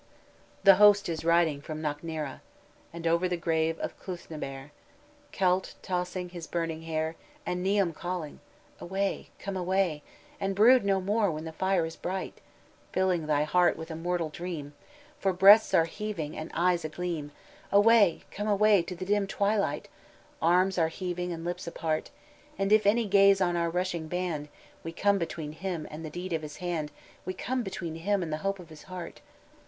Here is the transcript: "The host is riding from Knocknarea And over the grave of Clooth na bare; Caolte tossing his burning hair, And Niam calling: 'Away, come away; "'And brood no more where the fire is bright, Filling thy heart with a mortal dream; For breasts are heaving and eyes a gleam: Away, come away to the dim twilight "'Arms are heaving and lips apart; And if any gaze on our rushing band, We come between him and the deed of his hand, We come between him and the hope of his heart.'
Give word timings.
"The 0.63 0.77
host 0.77 1.07
is 1.09 1.23
riding 1.23 1.61
from 1.61 1.79
Knocknarea 1.79 2.41
And 2.91 3.05
over 3.05 3.29
the 3.29 3.37
grave 3.37 3.77
of 3.77 3.95
Clooth 3.99 4.31
na 4.31 4.37
bare; 4.37 4.71
Caolte 5.31 5.75
tossing 5.83 6.29
his 6.29 6.47
burning 6.47 6.81
hair, 6.81 7.15
And 7.45 7.61
Niam 7.61 7.93
calling: 7.93 8.39
'Away, 8.79 9.29
come 9.37 9.55
away; 9.55 10.01
"'And 10.39 10.55
brood 10.55 10.83
no 10.83 10.99
more 11.01 11.29
where 11.29 11.43
the 11.43 11.51
fire 11.51 11.85
is 11.85 11.95
bright, 11.95 12.41
Filling 12.91 13.27
thy 13.27 13.43
heart 13.43 13.77
with 13.77 13.91
a 13.91 13.95
mortal 13.95 14.29
dream; 14.29 14.73
For 15.19 15.33
breasts 15.33 15.71
are 15.75 15.85
heaving 15.85 16.35
and 16.35 16.49
eyes 16.55 16.83
a 16.83 16.89
gleam: 16.89 17.31
Away, 17.71 18.23
come 18.31 18.47
away 18.47 18.81
to 18.81 18.95
the 18.95 19.05
dim 19.05 19.27
twilight 19.27 19.87
"'Arms 20.41 20.79
are 20.79 20.87
heaving 20.87 21.31
and 21.31 21.45
lips 21.45 21.67
apart; 21.67 22.09
And 22.57 22.73
if 22.73 22.87
any 22.87 23.05
gaze 23.05 23.39
on 23.39 23.55
our 23.55 23.69
rushing 23.69 24.07
band, 24.07 24.49
We 24.83 24.93
come 24.93 25.19
between 25.19 25.51
him 25.51 25.87
and 25.91 26.03
the 26.03 26.09
deed 26.09 26.33
of 26.33 26.41
his 26.41 26.57
hand, 26.57 26.91
We 27.23 27.35
come 27.35 27.61
between 27.61 27.97
him 27.97 28.23
and 28.23 28.33
the 28.33 28.37
hope 28.41 28.57
of 28.57 28.69
his 28.69 28.81
heart.' 28.89 29.21